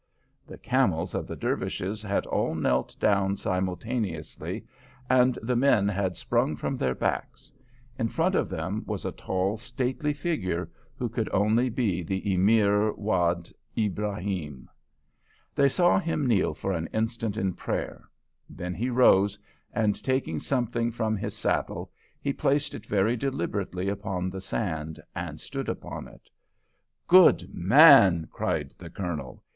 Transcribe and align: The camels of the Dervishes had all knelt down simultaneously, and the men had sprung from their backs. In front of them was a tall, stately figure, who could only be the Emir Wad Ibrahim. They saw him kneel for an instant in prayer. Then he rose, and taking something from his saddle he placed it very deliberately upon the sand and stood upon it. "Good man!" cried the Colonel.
The 0.47 0.57
camels 0.57 1.13
of 1.13 1.27
the 1.27 1.35
Dervishes 1.35 2.01
had 2.01 2.25
all 2.25 2.55
knelt 2.55 2.95
down 2.99 3.35
simultaneously, 3.35 4.65
and 5.11 5.37
the 5.43 5.55
men 5.55 5.87
had 5.87 6.17
sprung 6.17 6.55
from 6.55 6.75
their 6.75 6.95
backs. 6.95 7.51
In 7.99 8.07
front 8.09 8.33
of 8.33 8.49
them 8.49 8.83
was 8.87 9.05
a 9.05 9.11
tall, 9.11 9.57
stately 9.57 10.11
figure, 10.11 10.71
who 10.95 11.07
could 11.07 11.29
only 11.31 11.69
be 11.69 12.01
the 12.01 12.33
Emir 12.33 12.91
Wad 12.93 13.51
Ibrahim. 13.77 14.67
They 15.53 15.69
saw 15.69 15.99
him 15.99 16.25
kneel 16.25 16.55
for 16.55 16.71
an 16.73 16.87
instant 16.87 17.37
in 17.37 17.53
prayer. 17.53 18.09
Then 18.49 18.73
he 18.73 18.89
rose, 18.89 19.37
and 19.71 20.03
taking 20.03 20.39
something 20.39 20.91
from 20.91 21.15
his 21.15 21.37
saddle 21.37 21.91
he 22.19 22.33
placed 22.33 22.73
it 22.73 22.87
very 22.87 23.15
deliberately 23.15 23.87
upon 23.87 24.31
the 24.31 24.41
sand 24.41 24.99
and 25.13 25.39
stood 25.39 25.69
upon 25.69 26.07
it. 26.07 26.27
"Good 27.07 27.51
man!" 27.53 28.27
cried 28.31 28.71
the 28.79 28.89
Colonel. 28.89 29.43